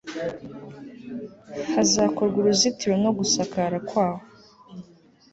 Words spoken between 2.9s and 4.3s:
no gusakara kwaho